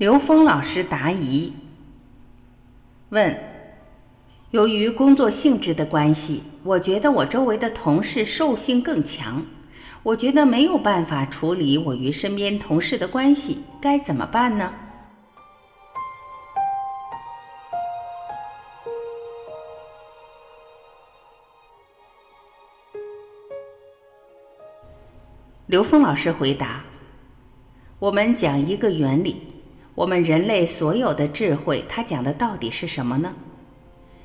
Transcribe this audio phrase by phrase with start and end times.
[0.00, 1.52] 刘峰老师答疑
[3.10, 3.38] 问：
[4.50, 9.44] 由于工作性质的关系，我觉得我周围的同事兽性更强，
[10.02, 14.72] 我觉得没有办法处理我与身边同事的关系，该怎么办呢？
[25.66, 26.82] 刘峰老师回答：
[27.98, 29.49] 我们讲一个原理。
[30.00, 33.34] 我们人类所有的智慧，它讲的到底是什么呢？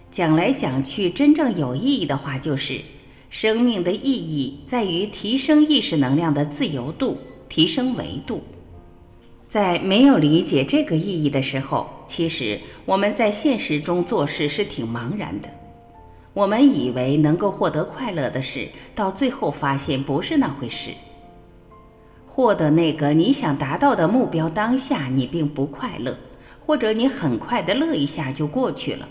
[0.09, 2.79] 讲来讲去，真正有意义的话，就是
[3.29, 7.17] 生命的意义在于提升意识能量的自由度，
[7.49, 8.41] 提升维度。
[9.49, 15.49] 在没有理解这个意义的时候，其实我们在现实中做事是挺茫然的。
[16.33, 20.91] 我们以为能够获得快乐的事，到最后发现不是那回事。
[22.35, 26.13] 获得那个你想达到的目标，当下你并不快乐，
[26.59, 29.07] 或者你很快的乐一下就过去了，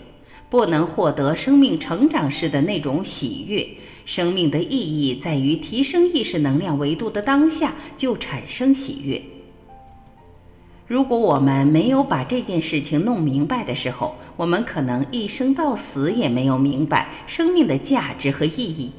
[0.47, 3.67] 不能获得生命成长时的那种喜悦。
[4.05, 9.19] 生命的意义在于提升意识能量维度的当下就产生喜悦。
[10.85, 18.91] 如果我们没有把这件事情弄明白的时候，我们可能一生到死也没有明白生命的价值和意义。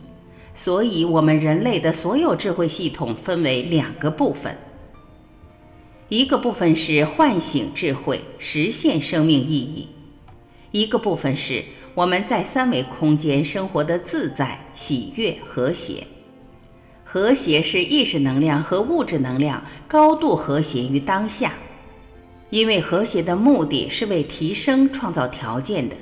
[0.59, 4.57] 所以，我们人类的所有智慧系统分为两个部分，
[6.09, 9.87] 一个部分是唤醒智慧、实现生命意义；
[10.71, 11.63] 一个部分是
[11.95, 16.03] 我们在三维空间生活的自在、喜悦、和谐。
[17.05, 21.53] 和谐是意识能量和物质能量高度和谐于当下，
[22.49, 25.95] 因为和谐的目的是为提升创造条件的。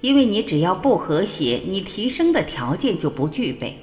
[0.00, 3.76] 因为你只要不和谐，你提升的条件就不具备。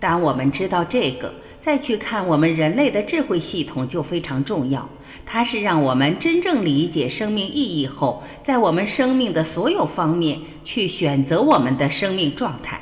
[0.00, 4.88] 当我们知道这个，再去看我们人类的智慧系统就非常重要。
[5.26, 12.80] 它是让我们真正理解生命意义后，在我们生命的所有方面去选择我们的生命状态。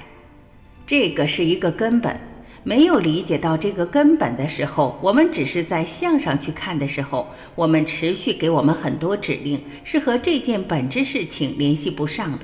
[0.86, 2.18] 这个是一个根本。
[2.64, 12.40] 没有理解到这个根本的时候，我们只是在向上去看的时候，我们持续给我们很多指令，是和这件本质事情联系不上的。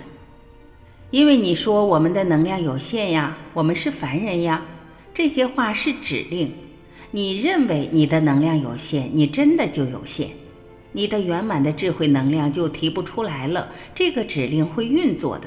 [1.14, 4.60] 因为你说我们的能量有限呀，我们是凡人呀，
[5.14, 6.52] 这些话是指令。
[7.12, 10.30] 你认为你的能量有限，你真的就有限，
[10.90, 13.70] 你的圆满的智慧能量就提不出来了。
[13.94, 15.46] 这个指令会运作的。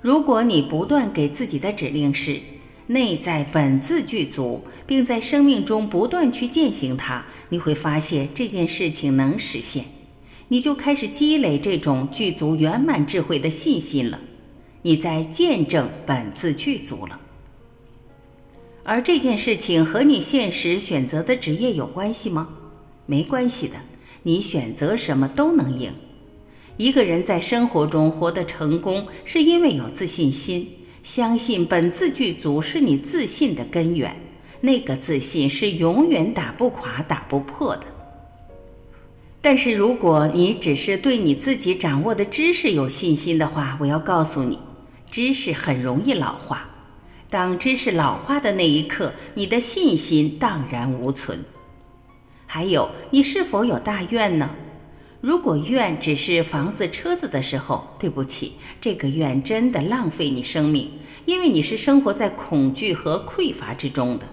[0.00, 2.40] 如果你不断给自己的指令是
[2.88, 9.84] 内在本自具足，并在生命中不断去践行它，你会发现这件事情能实现，
[10.48, 14.18] 你就开始积累这种具足圆满智慧的信心了。
[14.82, 17.18] 你在见证本自具足了，
[18.84, 22.48] 而这件事情和你现实选择的职业有关系吗？
[23.06, 23.74] 没关系的，
[24.22, 25.92] 你选择什么都能赢。
[26.76, 30.68] 一个人在生活中活得成功，是因为有自信心，
[31.02, 34.14] 相信本自具足是你自信的根源。
[34.60, 37.82] 那个自信是永远打不垮、打不破的。
[39.40, 44.58] 但是如果你只是对你自己掌握的知识有信心的话，我要告诉你。
[45.10, 46.68] 知识很容易老化，
[47.30, 51.38] 当知识老化的那一刻，你的信心荡然无存。
[52.46, 54.50] 还有，你是否有大愿呢？
[55.20, 60.90] 如果愿只是房子、车子的时候，对不起，这个愿真的浪费你生命，
[61.24, 64.26] 因为你是生活在恐惧和匮乏之中的。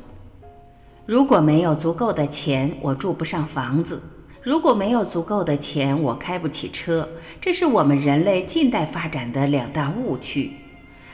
[1.05, 3.97] 如果没有足够的钱，我住不上房子；
[4.41, 7.07] 如果没有足够的钱，我开不起车。
[7.41, 10.51] 这是我们人类近代发展的两大误区。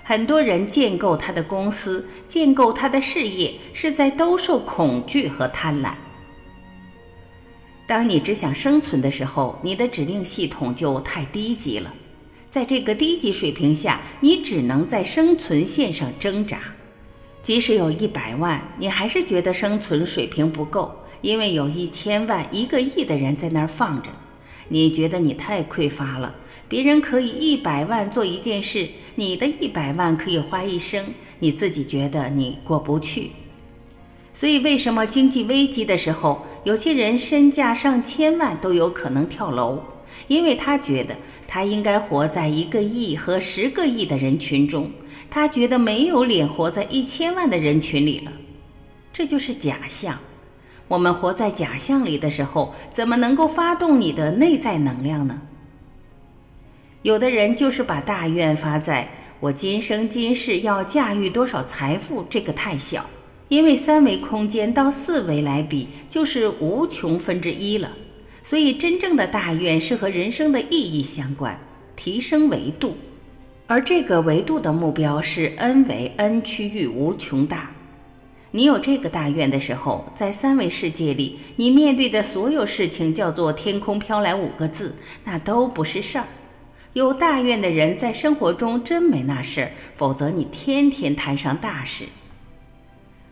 [0.03, 5.93] 很多人建构他的公司、建构他的事业，是在兜售恐惧和贪婪。
[7.87, 11.93] 当你只想生存的时候，你的指令系统就太低级了。
[12.49, 16.59] 在这个低级水平下，你只能在生存线上挣扎。
[17.43, 24.09] 即使有一百万，你还是觉得生存水平不够，因为有一千万、一个亿的人在那儿放着。
[24.71, 26.33] 你觉得你太匮乏了。
[26.67, 31.05] 别人可以一百万做一件事，你的一百万可以花一生，
[31.39, 33.31] 你自己觉得你过不去。
[34.33, 39.83] 所以，为什么经济危机的时候，有些人身价上千万都有可能跳楼？
[40.27, 41.13] 因为他觉得
[41.45, 44.89] 他应该活在一个亿和十个亿的人群中，
[45.29, 48.31] 他觉得没有脸活在一千万的人群里了。
[49.11, 50.17] 这就是假象。
[50.91, 55.39] 我们活在假象里的时候，怎么能够发动你的内在能量呢？
[57.01, 59.07] 有的人就是把大愿发在
[59.39, 63.05] 我今生今世要驾驭多少财富，这个太小，
[63.47, 67.89] 因为三维空间到四维来比就是无穷分之一了，
[68.43, 71.57] 所以，真正的大愿是和人生的意义相关，
[71.95, 72.97] 提升维度，
[73.65, 77.71] 而这个维度的目标是 n 为 n 区域无穷大。
[78.53, 84.93] 你有这个大愿的时候，在三维世界里，你面对的所有事情叫做“天空飘来”五个字，
[85.23, 86.27] 那都不是事儿。
[86.91, 92.03] 有大愿的人在生活中真没那事儿，否则你天天摊上大事。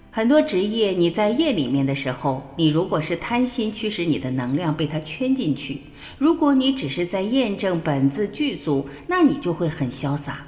[0.10, 5.75] 很多职业，你在业里面的时候，你如果是贪心驱使你的能量被它圈进去；
[6.18, 10.45] 如果你只是在验证本自具足，那你就会很潇洒。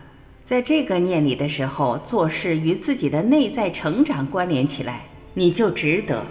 [0.52, 6.22] 在这个念里的时候，做事与自己的内在成长关联起来，你就值得。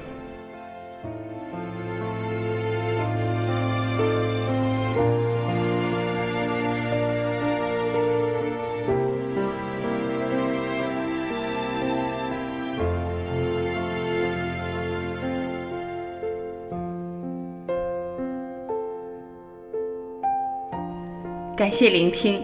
[21.56, 22.42] 感谢聆听，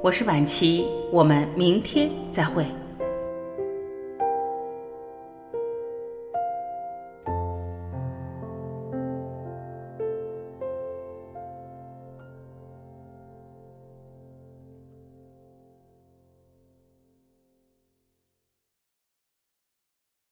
[0.00, 2.64] 我是晚琪，我们明天再会。